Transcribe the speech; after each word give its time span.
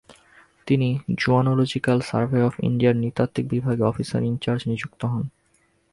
তিনি 0.67 0.89
zoological 1.17 1.99
survey 2.01 2.39
of 2.43 2.53
ইন্ডিয়ার 2.59 2.95
নৃতাত্ত্বিক 2.95 3.45
বিভাগে 3.47 3.83
অফিসার 3.83 4.21
ইনচার্জ 4.23 4.61
নিযুক্ত 4.67 5.01
হন। 5.05 5.23